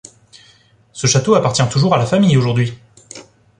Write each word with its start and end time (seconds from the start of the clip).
Ce 0.93 1.05
château 1.05 1.35
appartient 1.35 1.69
toujours 1.69 1.93
à 1.93 1.99
la 1.99 2.07
famille 2.07 2.35
aujourd'hui. 2.35 2.73